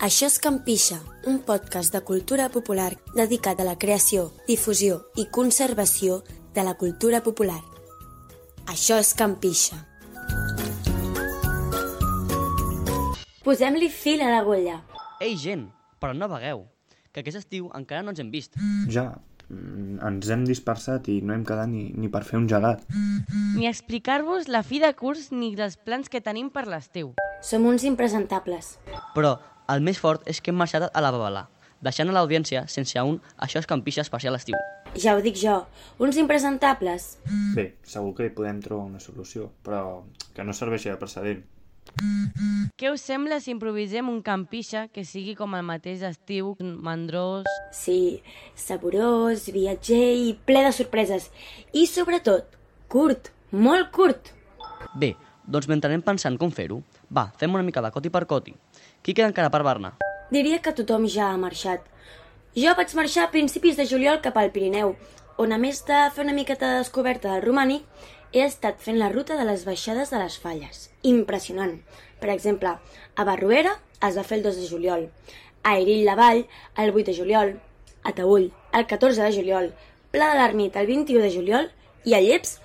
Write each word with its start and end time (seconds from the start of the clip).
Això 0.00 0.30
és 0.30 0.38
Campixa, 0.40 0.96
un 1.28 1.42
podcast 1.44 1.92
de 1.92 2.00
cultura 2.00 2.46
popular 2.48 2.94
dedicat 3.12 3.58
a 3.60 3.66
la 3.66 3.74
creació, 3.76 4.30
difusió 4.46 4.94
i 5.20 5.26
conservació 5.28 6.22
de 6.56 6.64
la 6.64 6.72
cultura 6.80 7.20
popular. 7.20 7.58
Això 8.64 8.96
és 8.96 9.10
Campixa. 9.12 9.76
Posem-li 13.44 13.90
fil 13.92 14.24
a 14.24 14.30
l'agulla. 14.32 14.78
Ei, 15.20 15.36
gent, 15.36 15.66
però 16.00 16.16
no 16.16 16.30
vagueu, 16.32 16.64
que 17.12 17.20
aquest 17.20 17.42
estiu 17.42 17.68
encara 17.76 18.00
no 18.00 18.16
ens 18.16 18.24
hem 18.24 18.32
vist. 18.32 18.56
Ja, 18.88 19.20
mm, 19.50 20.00
ens 20.00 20.32
hem 20.32 20.48
dispersat 20.48 21.12
i 21.12 21.20
no 21.20 21.36
hem 21.36 21.44
quedat 21.44 21.68
ni, 21.68 21.90
ni 21.92 22.08
per 22.08 22.24
fer 22.24 22.40
un 22.40 22.48
gelat. 22.48 22.88
Ni 23.52 23.68
explicar-vos 23.68 24.48
la 24.48 24.64
fi 24.64 24.80
de 24.80 24.94
curs 24.96 25.28
ni 25.28 25.52
els 25.60 25.76
plans 25.76 26.08
que 26.08 26.24
tenim 26.24 26.48
per 26.48 26.64
l'estiu. 26.72 27.12
Som 27.44 27.68
uns 27.68 27.84
impresentables. 27.84 28.78
Però 29.12 29.36
el 29.74 29.84
més 29.86 29.98
fort 30.02 30.26
és 30.30 30.40
que 30.40 30.52
hem 30.52 30.58
marxat 30.60 30.88
a 30.88 31.02
la 31.04 31.12
Babalà, 31.14 31.46
deixant 31.84 32.10
a 32.10 32.16
l'audiència 32.16 32.66
sense 32.68 33.00
un 33.06 33.20
Això 33.38 33.60
és 33.62 33.68
Campixa 33.70 34.04
especial 34.04 34.36
estiu. 34.38 34.58
Ja 34.98 35.14
ho 35.14 35.22
dic 35.22 35.38
jo, 35.38 35.60
uns 36.02 36.18
impresentables. 36.18 37.12
Bé, 37.54 37.70
segur 37.86 38.14
que 38.16 38.26
hi 38.26 38.34
podem 38.34 38.58
trobar 38.64 38.88
una 38.90 39.00
solució, 39.02 39.52
però 39.62 40.02
que 40.34 40.44
no 40.44 40.56
serveixi 40.56 40.90
de 40.90 40.98
precedent. 40.98 41.42
Què 42.78 42.90
us 42.92 43.02
sembla 43.02 43.40
si 43.42 43.50
improvisem 43.52 44.08
un 44.10 44.20
campixa 44.22 44.86
que 44.94 45.04
sigui 45.04 45.34
com 45.38 45.54
el 45.58 45.64
mateix 45.66 46.04
estiu, 46.06 46.52
mandrós... 46.60 47.48
Sí, 47.74 48.20
saborós, 48.54 49.48
viatger 49.54 50.04
i 50.18 50.34
ple 50.46 50.62
de 50.66 50.74
sorpreses. 50.76 51.30
I 51.72 51.86
sobretot, 51.90 52.56
curt, 52.92 53.32
molt 53.52 53.90
curt. 53.94 54.32
Bé, 54.98 55.14
doncs 55.46 55.68
mentre 55.70 55.90
anem 55.90 56.04
pensant 56.06 56.38
com 56.38 56.52
fer-ho, 56.54 56.80
va, 57.10 57.28
fem 57.38 57.54
una 57.54 57.66
mica 57.66 57.82
de 57.82 57.90
coti 57.94 58.12
per 58.12 58.24
coti. 58.30 58.54
Qui 59.02 59.14
queda 59.16 59.30
encara 59.30 59.48
per 59.52 59.62
Barna? 59.64 59.94
Diria 60.30 60.58
que 60.60 60.74
tothom 60.76 61.06
ja 61.08 61.30
ha 61.30 61.38
marxat. 61.40 61.86
Jo 62.52 62.74
vaig 62.76 62.92
marxar 62.98 63.24
a 63.26 63.32
principis 63.32 63.78
de 63.78 63.86
juliol 63.88 64.20
cap 64.20 64.36
al 64.36 64.50
Pirineu, 64.52 64.92
on 65.40 65.54
a 65.56 65.58
més 65.62 65.80
de 65.88 66.00
fer 66.14 66.26
una 66.26 66.34
miqueta 66.36 66.68
de 66.68 66.82
descoberta 66.82 67.32
del 67.32 67.44
romànic, 67.46 67.86
he 68.32 68.44
estat 68.44 68.82
fent 68.84 68.98
la 69.00 69.08
ruta 69.08 69.38
de 69.38 69.46
les 69.48 69.64
baixades 69.64 70.12
de 70.12 70.20
les 70.20 70.36
falles. 70.42 70.82
Impressionant. 71.02 71.78
Per 72.20 72.28
exemple, 72.34 72.74
a 73.16 73.24
Barruera 73.24 73.72
es 74.06 74.20
va 74.20 74.26
fer 74.26 74.38
el 74.38 74.44
2 74.44 74.60
de 74.60 74.68
juliol, 74.68 75.08
a 75.64 75.78
Erill 75.80 76.04
la 76.04 76.18
Vall 76.20 76.44
el 76.76 76.92
8 76.92 77.06
de 77.08 77.16
juliol, 77.16 77.56
a 78.04 78.12
Taüll 78.12 78.50
el 78.76 78.86
14 78.86 79.22
de 79.24 79.32
juliol, 79.32 79.72
Pla 80.10 80.32
de 80.32 80.40
l'Ermit 80.40 80.76
el 80.76 80.88
21 80.90 81.22
de 81.24 81.32
juliol 81.32 81.68
i 82.04 82.16
a 82.18 82.20
Lleps 82.20 82.58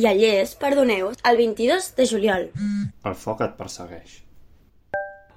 i 0.00 0.06
a 0.06 0.14
Llers, 0.16 0.54
perdoneu, 0.56 1.12
el 1.12 1.36
22 1.36 1.94
de 1.96 2.06
juliol. 2.06 2.52
El 3.04 3.16
foc 3.18 3.42
et 3.44 3.58
persegueix. 3.58 4.22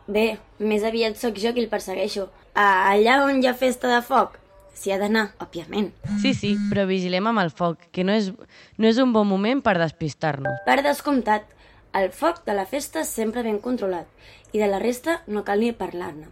Bé, 0.08 0.38
més 0.60 0.84
aviat 0.88 1.18
sóc 1.20 1.36
jo 1.42 1.52
qui 1.54 1.66
el 1.66 1.72
persegueixo. 1.72 2.30
A 2.56 2.94
allà 2.94 3.20
on 3.26 3.42
hi 3.42 3.50
ha 3.50 3.54
festa 3.58 3.90
de 3.92 4.00
foc, 4.06 4.38
s'hi 4.74 4.94
ha 4.94 5.00
d'anar, 5.02 5.28
òbviament. 5.44 5.92
Sí, 6.22 6.34
sí, 6.34 6.54
però 6.72 6.88
vigilem 6.90 7.28
amb 7.28 7.44
el 7.44 7.52
foc, 7.52 7.90
que 7.92 8.06
no 8.08 8.16
és, 8.16 8.32
no 8.78 8.88
és 8.88 9.02
un 9.04 9.12
bon 9.14 9.28
moment 9.28 9.62
per 9.66 9.76
despistar-nos. 9.82 10.64
Per 10.66 10.78
descomptat, 10.86 11.50
el 11.98 12.12
foc 12.16 12.44
de 12.48 12.56
la 12.56 12.66
festa 12.70 13.04
sempre 13.08 13.44
ben 13.44 13.60
controlat 13.64 14.08
i 14.54 14.62
de 14.62 14.70
la 14.72 14.80
resta 14.80 15.22
no 15.28 15.44
cal 15.44 15.60
ni 15.60 15.74
parlar-ne. 15.76 16.30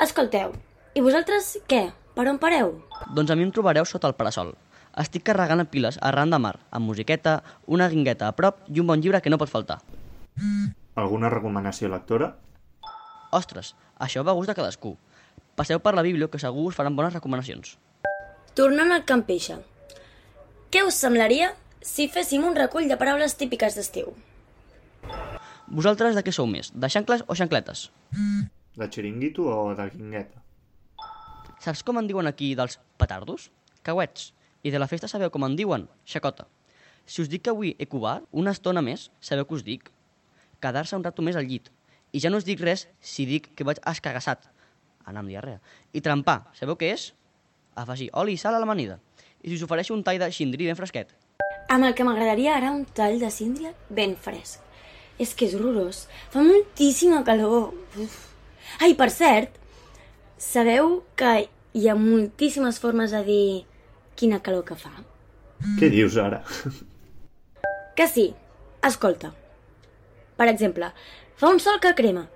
Escolteu, 0.00 0.52
i 0.94 1.00
vosaltres 1.04 1.56
què? 1.70 1.88
Per 2.16 2.26
on 2.28 2.40
pareu? 2.42 2.74
Doncs 3.16 3.30
a 3.30 3.38
mi 3.38 3.46
em 3.46 3.54
trobareu 3.54 3.86
sota 3.86 4.10
el 4.10 4.16
parasol. 4.18 4.52
Estic 5.00 5.22
carregant 5.24 5.62
piles 5.70 5.96
arran 6.02 6.32
de 6.34 6.40
mar, 6.42 6.56
amb 6.74 6.90
musiqueta, 6.90 7.38
una 7.66 7.88
guingueta 7.88 8.28
a 8.28 8.36
prop 8.36 8.64
i 8.68 8.82
un 8.82 8.88
bon 8.90 9.00
llibre 9.00 9.22
que 9.22 9.30
no 9.30 9.38
pot 9.38 9.52
faltar. 9.52 9.78
Alguna 11.00 11.30
recomanació 11.30 11.88
lectora? 11.88 12.34
Ostres, 13.30 13.74
això 13.98 14.24
va 14.26 14.32
a 14.32 14.38
gust 14.38 14.50
de 14.50 14.56
cadascú. 14.58 14.96
Passeu 15.56 15.80
per 15.82 15.94
la 15.94 16.02
Bíblia, 16.02 16.28
que 16.30 16.40
segur 16.42 16.66
us 16.68 16.76
faran 16.76 16.96
bones 16.96 17.14
recomanacions. 17.14 17.76
Tornant 18.58 18.90
al 18.92 19.04
Campixa. 19.06 19.60
Què 20.70 20.82
us 20.86 20.98
semblaria 20.98 21.52
si 21.82 22.08
féssim 22.10 22.44
un 22.46 22.56
recull 22.58 22.88
de 22.90 22.98
paraules 22.98 23.36
típiques 23.38 23.78
d'estiu? 23.78 24.12
Vosaltres 25.70 26.16
de 26.18 26.22
què 26.26 26.34
sou 26.34 26.48
més, 26.50 26.72
de 26.74 26.90
xancles 26.90 27.22
o 27.26 27.36
xancletes? 27.38 27.88
De 28.76 28.88
xiringuito 28.90 29.46
o 29.46 29.74
de 29.78 29.86
guingueta? 29.94 30.42
Saps 31.62 31.84
com 31.86 32.00
en 32.00 32.08
diuen 32.10 32.26
aquí 32.26 32.54
dels 32.58 32.78
petardos? 32.98 33.50
Cauets. 33.86 34.32
I 34.62 34.72
de 34.74 34.80
la 34.80 34.88
festa 34.90 35.08
sabeu 35.08 35.30
com 35.30 35.46
en 35.46 35.54
diuen? 35.56 35.86
Xacota. 36.04 36.48
Si 37.06 37.22
us 37.22 37.30
dic 37.30 37.44
que 37.46 37.52
avui 37.54 37.74
he 37.78 37.86
covat 37.86 38.26
una 38.30 38.54
estona 38.56 38.82
més, 38.84 39.08
sabeu 39.20 39.46
què 39.46 39.56
us 39.58 39.66
dic? 39.66 39.90
Quedar-se 40.60 40.96
un 40.98 41.04
rato 41.04 41.22
més 41.22 41.38
al 41.38 41.46
llit. 41.48 41.70
I 42.12 42.20
ja 42.22 42.30
no 42.30 42.40
us 42.40 42.46
dic 42.46 42.60
res 42.62 42.88
si 43.00 43.26
dic 43.28 43.52
que 43.54 43.66
vaig 43.66 43.78
escagassat, 43.86 44.48
anar 45.06 45.22
amb 45.22 45.30
diarrea. 45.30 45.60
I 45.94 46.02
trempar, 46.02 46.40
sabeu 46.58 46.78
què 46.78 46.90
és? 46.94 47.10
Afegir 47.78 48.10
oli 48.18 48.34
i 48.34 48.40
sal 48.40 48.56
a 48.56 48.62
l'amanida. 48.62 48.98
I 49.42 49.50
si 49.50 49.58
us 49.58 49.66
ofereixo 49.66 49.94
un 49.94 50.02
tall 50.04 50.18
de 50.18 50.30
xindri 50.34 50.66
ben 50.66 50.78
fresquet. 50.78 51.14
Amb 51.70 51.86
el 51.86 51.94
que 51.94 52.04
m'agradaria 52.04 52.56
ara 52.56 52.72
un 52.74 52.82
tall 52.84 53.20
de 53.22 53.30
síndria 53.30 53.70
ben 53.88 54.16
fresc. 54.18 54.58
És 55.20 55.34
que 55.36 55.46
és 55.46 55.54
horrorós. 55.54 56.06
Fa 56.32 56.42
moltíssima 56.42 57.22
calor. 57.24 57.70
Uf. 58.00 58.18
Ai, 58.80 58.94
per 58.98 59.10
cert, 59.14 59.54
sabeu 60.40 61.00
que 61.14 61.46
hi 61.76 61.88
ha 61.88 61.94
moltíssimes 61.94 62.80
formes 62.82 63.14
de 63.14 63.22
dir 63.26 63.44
quina 64.18 64.40
calor 64.42 64.64
que 64.66 64.76
fa? 64.76 64.92
Què 65.78 65.90
dius 65.92 66.16
ara? 66.18 66.42
Que 67.96 68.08
sí. 68.08 68.30
Escolta. 68.86 69.34
Per 70.40 70.46
exemple, 70.48 70.88
fa 71.40 71.48
un 71.48 71.58
sol 71.58 71.78
que 71.80 71.94
crema, 71.94 72.26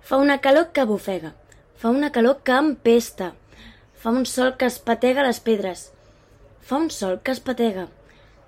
fa 0.00 0.16
una 0.16 0.38
calor 0.38 0.68
que 0.70 0.84
bufega, 0.84 1.32
fa 1.74 1.90
una 1.90 2.12
calor 2.12 2.36
que 2.44 2.52
empesta, 2.54 3.32
fa 3.98 4.12
un 4.14 4.26
sol 4.30 4.52
que 4.56 4.68
espatega 4.70 5.24
les 5.26 5.40
pedres, 5.42 5.88
fa 6.62 6.78
un 6.78 6.86
sol 6.94 7.18
que 7.18 7.34
espatega, 7.34 7.88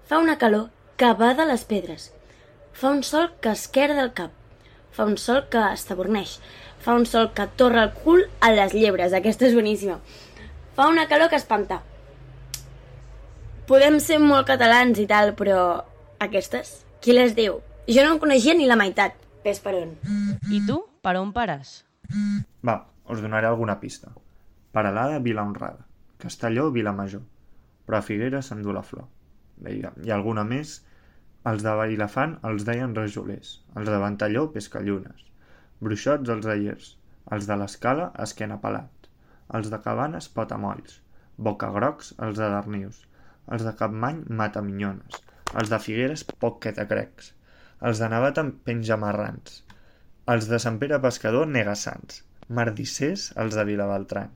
fa 0.06 0.20
una 0.22 0.38
calor 0.38 0.68
que 0.96 1.10
bada 1.18 1.48
les 1.50 1.66
pedres, 1.66 2.12
fa 2.70 2.94
un 2.94 3.02
sol 3.02 3.32
que 3.40 3.50
esquerda 3.50 4.06
el 4.06 4.12
cap, 4.14 4.30
fa 4.94 5.10
un 5.10 5.18
sol 5.18 5.42
que 5.50 5.64
estaborneix, 5.72 6.38
fa 6.78 6.94
un 6.94 7.10
sol 7.10 7.32
que 7.34 7.50
torra 7.58 7.88
el 7.88 7.92
cul 8.06 8.28
a 8.38 8.54
les 8.54 8.78
llebres, 8.78 9.10
aquesta 9.10 9.50
és 9.50 9.58
boníssima, 9.58 9.98
fa 10.78 10.86
una 10.86 11.10
calor 11.10 11.34
que 11.34 11.42
espanta. 11.42 11.82
Podem 13.66 13.98
ser 13.98 14.22
molt 14.22 14.46
catalans 14.46 15.02
i 15.02 15.10
tal, 15.10 15.34
però 15.34 15.82
aquestes, 16.22 16.76
qui 17.02 17.18
les 17.18 17.34
diu? 17.34 17.58
Jo 17.90 18.06
no 18.06 18.14
en 18.14 18.22
coneixia 18.22 18.54
ni 18.54 18.70
la 18.70 18.78
meitat. 18.78 19.25
Ves 19.46 19.60
per 19.62 19.76
on. 19.78 19.92
I 20.50 20.58
tu, 20.66 20.80
per 21.06 21.12
on 21.20 21.28
pares? 21.34 21.76
Va, 22.66 22.80
us 23.14 23.20
donaré 23.22 23.46
alguna 23.46 23.76
pista. 23.78 24.08
Paralada, 24.74 25.20
Vila 25.22 25.44
Honrada. 25.46 25.84
Castelló, 26.18 26.72
Vila 26.74 26.90
Major. 26.92 27.22
Però 27.86 28.00
a 28.00 28.02
Figueres 28.02 28.50
s'endú 28.50 28.74
la 28.74 28.82
flor. 28.88 29.06
Bé, 29.62 29.76
hi 29.76 29.84
ha, 29.86 29.92
hi 30.02 30.10
ha 30.10 30.16
alguna 30.16 30.42
més? 30.48 30.72
Els 31.46 31.62
de 31.62 31.76
Vilafant 31.92 32.34
els 32.50 32.66
deien 32.66 32.98
rajolers. 32.98 33.52
Els 33.78 33.92
de 33.92 34.02
Ventalló, 34.02 34.42
pescallunes. 34.56 35.22
Bruixots, 35.78 36.34
els 36.34 36.50
aiers. 36.56 36.90
Els 37.30 37.46
de 37.46 37.60
l'Escala, 37.62 38.10
esquena 38.26 38.58
pelat. 38.66 39.08
Els 39.54 39.70
de 39.70 39.82
Cabanes, 39.86 40.26
potamolls. 40.40 40.98
Bocagrocs, 41.38 42.16
els 42.18 42.42
de 42.42 42.50
Darnius. 42.56 43.04
Els 43.54 43.62
de 43.62 43.78
Capmany, 43.78 44.24
mataminyones. 44.42 45.22
Els 45.54 45.70
de 45.70 45.82
Figueres, 45.86 46.26
poc 46.34 46.64
que 46.66 46.74
te 46.74 46.90
crecs. 46.90 47.35
Els 47.84 47.98
de 48.00 48.06
Navata, 48.09 48.42
penjamarrans. 48.64 49.59
Els 50.32 50.47
de 50.48 50.59
Sant 50.62 50.78
Pere 50.81 50.97
Pescador, 51.04 51.44
negassants. 51.56 52.22
Mardissers, 52.48 53.26
els 53.42 53.59
de 53.59 53.64
Vilabaltran. 53.69 54.31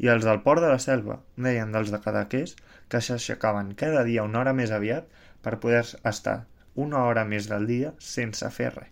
I 0.00 0.08
els 0.12 0.24
del 0.24 0.40
Port 0.46 0.64
de 0.64 0.70
la 0.72 0.78
Selva, 0.80 1.18
deien 1.36 1.74
dels 1.74 1.92
de 1.92 2.00
Cadaqués, 2.00 2.54
que 2.88 3.02
s'aixecaven 3.04 3.74
cada 3.82 4.06
dia 4.08 4.24
una 4.24 4.40
hora 4.40 4.56
més 4.56 4.72
aviat 4.72 5.12
per 5.44 5.58
poder 5.60 5.82
estar 6.08 6.38
una 6.86 7.04
hora 7.10 7.26
més 7.28 7.50
del 7.52 7.68
dia 7.68 7.92
sense 8.00 8.48
fer 8.56 8.72
res. 8.78 8.88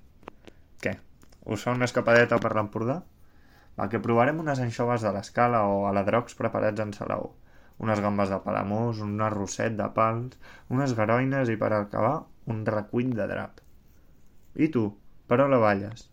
Què? 0.85 0.95
Us 1.49 1.65
fa 1.65 1.73
una 1.73 1.89
escapadeta 1.89 2.43
per 2.45 2.53
l'Empordà? 2.59 3.01
Va, 3.81 3.89
que 3.89 4.05
provarem 4.05 4.45
unes 4.45 4.61
anxoves 4.69 5.01
de 5.09 5.17
l'escala 5.17 5.65
o 5.73 5.85
aladrocs 5.89 6.37
preparats 6.37 6.85
en 6.85 6.93
salaó, 6.93 7.33
unes 7.81 8.05
gambes 8.05 8.29
de 8.29 8.45
palamós, 8.45 9.01
un 9.01 9.17
arrosset 9.25 9.81
de 9.81 9.89
pals, 9.97 10.37
unes 10.69 10.93
garoines 11.01 11.49
i 11.49 11.57
per 11.57 11.73
acabar 11.73 12.19
un 12.53 12.67
recull 12.69 13.17
de 13.17 13.33
drap. 13.33 13.64
I 14.55 14.69
tu, 14.71 14.89
per 15.27 15.41
on 15.43 15.51
la 15.51 15.59
balles? 15.59 16.09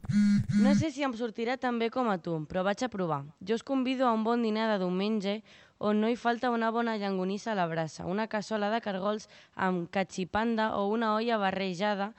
No 0.62 0.74
sé 0.76 0.90
si 0.92 1.04
em 1.06 1.14
sortirà 1.18 1.58
tan 1.62 1.78
bé 1.80 1.92
com 1.94 2.10
a 2.10 2.18
tu, 2.18 2.34
però 2.50 2.64
vaig 2.66 2.82
a 2.84 2.90
provar. 2.90 3.24
Jo 3.46 3.58
us 3.60 3.64
convido 3.64 4.08
a 4.08 4.14
un 4.16 4.24
bon 4.24 4.42
dinar 4.42 4.70
de 4.72 4.80
diumenge 4.82 5.42
on 5.78 6.02
no 6.02 6.10
hi 6.10 6.16
falta 6.16 6.52
una 6.54 6.70
bona 6.72 6.98
llangonissa 6.98 7.52
a 7.52 7.58
la 7.58 7.68
brasa, 7.68 8.06
una 8.06 8.28
cassola 8.28 8.70
de 8.74 8.82
cargols 8.82 9.28
amb 9.56 9.90
catxipanda 9.90 10.76
o 10.78 10.88
una 10.94 11.16
olla 11.16 11.38
barrejada 11.42 12.14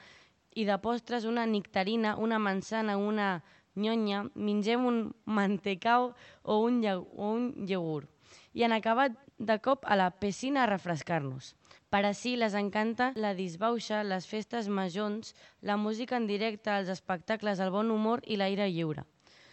i 0.55 0.67
de 0.69 0.77
postres 0.83 1.25
una 1.25 1.47
nectarina, 1.47 2.17
una 2.17 2.39
manzana, 2.39 2.99
una 2.99 3.43
nyonya, 3.75 4.27
mengem 4.35 4.85
un 4.85 4.99
mantecau 5.25 6.13
o 6.43 6.59
un, 6.67 6.83
o 6.87 7.31
un 7.33 7.53
iogurt. 7.67 8.11
I 8.53 8.67
en 8.67 8.77
acabat 8.77 9.17
de 9.39 9.59
cop 9.65 9.87
a 9.89 9.97
la 9.97 10.11
piscina 10.11 10.65
a 10.65 10.71
refrescar-nos. 10.71 11.55
Per 11.93 12.07
així 12.09 12.39
les 12.41 12.55
encanta 12.57 13.11
la 13.21 13.35
disbauxa, 13.37 13.99
les 14.01 14.25
festes 14.25 14.69
majors, 14.73 15.35
la 15.61 15.77
música 15.77 16.17
en 16.17 16.25
directe, 16.27 16.73
els 16.73 16.89
espectacles, 16.89 17.61
el 17.61 17.69
bon 17.75 17.91
humor 17.93 18.23
i 18.25 18.39
l'aire 18.41 18.71
lliure. 18.71 19.05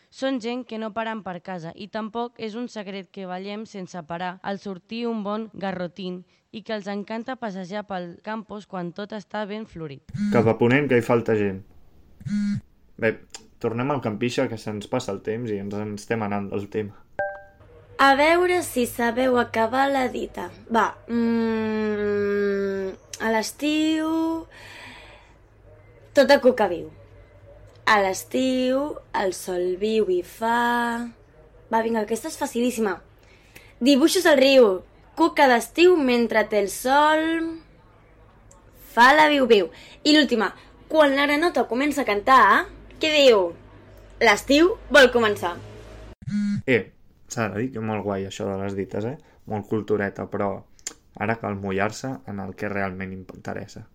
Són 0.10 0.40
gent 0.40 0.64
que 0.66 0.80
no 0.80 0.94
paren 0.96 1.20
per 1.26 1.36
casa 1.44 1.74
i 1.76 1.90
tampoc 1.92 2.40
és 2.40 2.56
un 2.56 2.70
secret 2.72 3.10
que 3.12 3.28
ballem 3.28 3.66
sense 3.68 4.00
parar 4.08 4.38
al 4.42 4.62
sortir 4.64 5.02
un 5.10 5.20
bon 5.28 5.50
garrotín 5.54 6.24
i 6.56 6.64
que 6.64 6.74
els 6.78 6.88
encanta 6.88 7.36
passejar 7.36 7.84
pel 7.92 8.16
campus 8.24 8.66
quan 8.72 8.94
tot 8.96 9.12
està 9.20 9.44
ben 9.46 9.68
florit. 9.68 10.16
Cap 10.32 10.48
a 10.48 10.56
Ponent, 10.58 10.88
que 10.88 10.98
hi 10.98 11.06
falta 11.06 11.36
gent. 11.36 11.60
Bé, 12.96 13.14
tornem 13.60 13.92
al 13.92 14.02
campixa, 14.02 14.48
que 14.48 14.58
se'ns 14.58 14.88
passa 14.88 15.12
el 15.12 15.20
temps 15.28 15.52
i 15.52 15.60
ens 15.60 15.76
en 15.76 15.94
estem 16.00 16.24
anant 16.24 16.48
del 16.56 16.72
tema. 16.72 16.96
A 18.00 18.16
veure 18.16 18.62
si 18.63 18.86
sabeu 18.88 19.36
acabar 19.38 19.90
la 19.92 20.07
dita. 20.07 20.46
Va, 20.72 20.96
mm, 21.12 22.94
a 23.19 23.31
l'estiu... 23.34 24.46
Tota 26.16 26.38
cuca 26.40 26.69
viu. 26.72 26.86
A 27.84 27.98
l'estiu, 28.00 28.96
el 29.12 29.34
sol 29.36 29.75
viu 29.81 30.07
i 30.16 30.22
fa... 30.24 31.10
Va, 31.68 31.81
vinga, 31.84 32.06
aquesta 32.06 32.31
és 32.31 32.38
facilíssima. 32.40 32.94
Dibuixos 33.84 34.30
al 34.31 34.40
riu. 34.40 34.69
Cuca 35.19 35.50
d'estiu 35.52 35.98
mentre 36.00 36.45
té 36.48 36.62
el 36.63 36.69
sol... 36.72 37.25
Fa 38.94 39.10
la 39.18 39.28
viu-viu. 39.28 39.68
I 40.07 40.13
l'última. 40.16 40.54
Quan 40.88 41.18
la 41.19 41.28
granota 41.28 41.68
comença 41.68 42.06
a 42.06 42.07
cantar, 42.07 42.63
què 43.04 43.12
diu? 43.18 43.44
L'estiu 44.24 44.78
vol 44.88 45.12
començar. 45.12 45.57
Eh, 46.63 46.80
s'ha 47.30 47.50
de 47.50 47.62
dir 47.64 47.72
que 47.76 47.84
molt 47.86 48.04
guai 48.06 48.26
això 48.28 48.48
de 48.50 48.58
les 48.62 48.76
dites, 48.78 49.06
eh? 49.06 49.18
Molt 49.50 49.68
cultureta, 49.70 50.26
però 50.31 50.52
ara 51.20 51.38
cal 51.42 51.56
mullar-se 51.60 52.16
en 52.28 52.40
el 52.44 52.56
que 52.56 52.70
realment 52.72 53.14
interessa. 53.14 53.86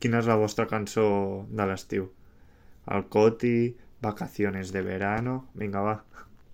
Quina 0.00 0.20
és 0.20 0.28
la 0.28 0.36
vostra 0.40 0.66
cançó 0.68 1.06
de 1.48 1.66
l'estiu? 1.68 2.10
El 2.92 3.08
Coti, 3.08 3.74
Vacaciones 4.04 4.72
de 4.72 4.82
verano... 4.84 5.46
Vinga, 5.56 5.80
va, 5.80 5.94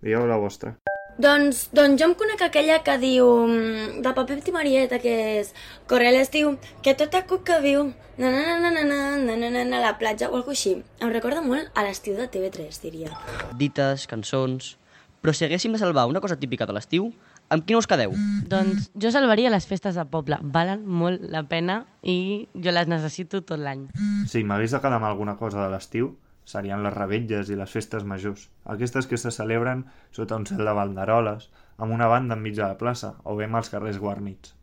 digueu 0.05 0.29
la 0.31 0.39
vostra. 0.39 0.77
Doncs, 1.21 1.67
doncs 1.75 1.99
jo 2.01 2.07
em 2.07 2.15
conec 2.17 2.45
aquella 2.47 2.79
que 2.87 2.95
diu 3.03 3.27
mm, 3.45 4.01
de 4.05 4.13
paper 4.17 4.39
i 4.39 4.53
Marieta 4.55 5.01
que 5.03 5.15
és 5.41 5.51
Corre 5.91 6.13
l'estiu, 6.15 6.55
que 6.85 6.95
tota 6.95 7.25
cuca 7.27 7.59
viu 7.61 7.91
na 8.17 8.31
na 8.31 8.57
na 8.61 8.71
na 8.71 8.85
na 8.87 9.01
na 9.19 9.37
na 9.37 9.51
na 9.51 9.65
na 9.65 9.81
la 9.83 9.97
platja 9.99 10.31
o 10.31 10.37
alguna 10.37 10.57
així. 10.57 10.77
Em 11.01 11.11
recorda 11.11 11.43
molt 11.43 11.69
a 11.75 11.85
l'estiu 11.85 12.17
de 12.17 12.29
TV3, 12.29 12.81
diria. 12.83 13.11
Dites, 13.57 14.07
cançons... 14.07 14.77
Però 15.21 15.35
si 15.37 15.45
haguéssim 15.45 15.75
de 15.77 15.79
salvar 15.81 16.07
una 16.09 16.23
cosa 16.25 16.39
típica 16.41 16.65
de 16.67 16.73
l'estiu, 16.73 17.11
amb 17.53 17.67
quina 17.67 17.81
us 17.83 17.89
quedeu? 17.91 18.15
Doncs 18.49 18.89
jo 18.97 19.11
salvaria 19.13 19.53
les 19.53 19.67
festes 19.69 19.99
de 19.99 20.05
poble. 20.09 20.39
Valen 20.41 20.87
molt 20.87 21.27
la 21.29 21.43
pena 21.49 21.83
i 22.01 22.49
jo 22.55 22.73
les 22.73 22.89
necessito 22.89 23.43
tot 23.45 23.61
l'any. 23.61 23.89
Si 24.31 24.45
m'hagués 24.45 24.73
de 24.73 24.81
quedar 24.81 24.97
amb 24.97 25.11
alguna 25.11 25.37
cosa 25.37 25.61
de 25.65 25.69
l'estiu, 25.75 26.15
serien 26.49 26.83
les 26.83 26.95
revetlles 26.97 27.51
i 27.53 27.59
les 27.59 27.71
festes 27.71 28.07
majors. 28.09 28.49
Aquestes 28.65 29.07
que 29.07 29.21
se 29.21 29.33
celebren 29.35 29.85
sota 30.17 30.41
un 30.41 30.49
cel 30.49 30.65
de 30.65 30.75
banderoles, 30.79 31.51
amb 31.77 31.93
una 31.93 32.09
banda 32.09 32.37
enmig 32.39 32.57
de 32.57 32.65
la 32.65 32.79
plaça, 32.81 33.15
o 33.25 33.37
bé 33.37 33.47
amb 33.47 33.61
els 33.61 33.71
carrers 33.73 34.01
guarnits. 34.01 34.57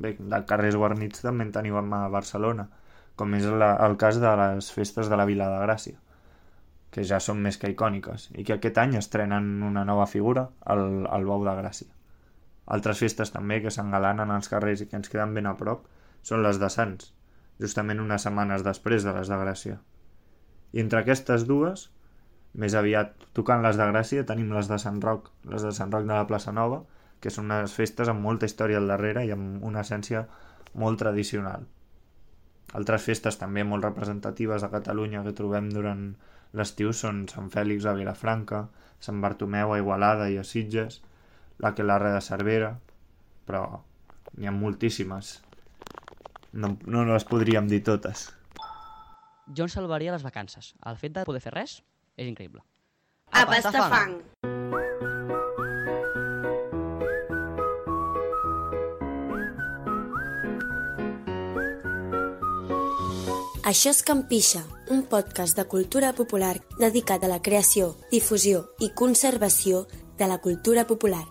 Bé, 0.00 0.16
de 0.18 0.44
carrers 0.48 0.78
guarnits 0.80 1.22
també 1.22 1.46
en 1.46 1.54
tenim 1.54 1.76
a 1.78 2.02
Barcelona, 2.12 2.68
com 3.16 3.34
és 3.36 3.46
la, 3.46 3.74
el 3.86 3.96
cas 4.00 4.18
de 4.20 4.30
les 4.42 4.70
festes 4.72 5.10
de 5.10 5.16
la 5.18 5.26
Vila 5.28 5.48
de 5.52 5.58
Gràcia, 5.66 5.98
que 6.90 7.04
ja 7.06 7.20
són 7.22 7.40
més 7.42 7.58
que 7.60 7.70
icòniques, 7.70 8.28
i 8.34 8.44
que 8.46 8.56
aquest 8.56 8.78
any 8.82 8.96
estrenen 8.98 9.62
una 9.66 9.84
nova 9.86 10.06
figura, 10.10 10.48
el, 10.74 11.06
el 11.06 11.26
Bou 11.28 11.44
de 11.46 11.54
Gràcia. 11.60 11.90
Altres 12.76 13.00
festes 13.02 13.32
també 13.34 13.60
que 13.62 13.72
s'engalanen 13.74 14.30
als 14.30 14.50
carrers 14.50 14.82
i 14.82 14.88
que 14.90 14.98
ens 14.98 15.10
queden 15.10 15.34
ben 15.34 15.48
a 15.50 15.56
prop 15.58 15.86
són 16.26 16.42
les 16.46 16.58
de 16.62 16.68
Sants, 16.70 17.12
justament 17.62 18.02
unes 18.02 18.26
setmanes 18.26 18.66
després 18.66 19.06
de 19.06 19.14
les 19.16 19.30
de 19.30 19.38
Gràcia. 19.40 19.80
I 20.72 20.82
entre 20.84 21.00
aquestes 21.02 21.46
dues, 21.48 21.88
més 22.54 22.74
aviat 22.78 23.14
tocant 23.38 23.62
les 23.62 23.78
de 23.78 23.86
Gràcia, 23.90 24.26
tenim 24.26 24.54
les 24.54 24.70
de 24.70 24.78
Sant 24.82 25.02
Roc, 25.02 25.30
les 25.50 25.66
de 25.66 25.74
Sant 25.74 25.92
Roc 25.94 26.06
de 26.06 26.14
la 26.14 26.26
Plaça 26.30 26.54
Nova, 26.54 26.82
que 27.20 27.30
són 27.30 27.50
unes 27.50 27.74
festes 27.76 28.08
amb 28.10 28.24
molta 28.24 28.48
història 28.48 28.78
al 28.80 28.88
darrere 28.90 29.26
i 29.26 29.34
amb 29.34 29.62
una 29.66 29.84
essència 29.84 30.24
molt 30.74 31.02
tradicional. 31.02 31.66
Altres 32.78 33.02
festes 33.02 33.38
també 33.40 33.64
molt 33.66 33.84
representatives 33.86 34.62
de 34.62 34.70
Catalunya 34.70 35.24
que 35.26 35.34
trobem 35.36 35.70
durant 35.74 36.04
l'estiu 36.54 36.92
són 36.94 37.24
Sant 37.30 37.50
Fèlix 37.50 37.86
a 37.86 37.94
Vilafranca, 37.98 38.64
Sant 39.02 39.20
Bartomeu 39.22 39.74
a 39.74 39.78
Igualada 39.80 40.28
i 40.30 40.38
a 40.38 40.46
Sitges, 40.46 41.00
la 41.58 41.74
Quelarre 41.74 42.12
de 42.14 42.22
Cervera, 42.24 42.74
però 43.46 43.64
n'hi 44.36 44.46
ha 44.46 44.54
moltíssimes. 44.54 45.38
No, 46.52 46.76
no 46.86 47.06
les 47.10 47.26
podríem 47.26 47.70
dir 47.70 47.82
totes. 47.86 48.28
Jo 49.54 49.66
en 49.66 49.72
salvaria 49.72 50.14
les 50.14 50.26
vacances. 50.26 50.74
El 50.86 50.98
fet 50.98 51.14
de 51.16 51.26
poder 51.26 51.42
fer 51.42 51.54
res 51.56 51.80
és 52.16 52.28
increïble. 52.30 52.62
A 53.30 53.46
pasta 53.46 53.88
fang! 53.90 55.19
Això 63.60 63.90
és 63.92 63.98
Campixa, 64.00 64.62
un 64.88 65.02
podcast 65.04 65.58
de 65.58 65.66
cultura 65.68 66.14
popular 66.16 66.54
dedicat 66.78 67.26
a 67.26 67.28
la 67.28 67.42
creació, 67.44 67.90
difusió 68.08 68.62
i 68.80 68.88
conservació 68.96 69.82
de 70.16 70.28
la 70.30 70.38
cultura 70.40 70.86
popular. 70.88 71.26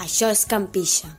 Això 0.00 0.30
és 0.32 0.46
Campixa. 0.48 1.10